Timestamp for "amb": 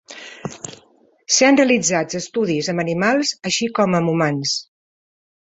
2.73-2.85, 4.01-4.15